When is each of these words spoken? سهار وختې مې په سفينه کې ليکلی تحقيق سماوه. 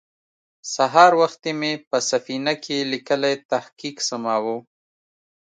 سهار 0.73 1.11
وختې 1.21 1.51
مې 1.59 1.73
په 1.89 1.97
سفينه 2.11 2.53
کې 2.63 2.77
ليکلی 2.91 3.35
تحقيق 3.51 3.95
سماوه. 4.09 4.57